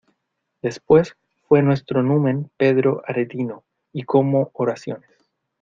después 0.63 1.15
fué 1.47 1.61
nuestro 1.61 2.01
numen 2.01 2.49
Pedro 2.57 3.03
Aretino, 3.05 3.63
y 3.93 4.01
como 4.01 4.49
oraciones 4.55 5.07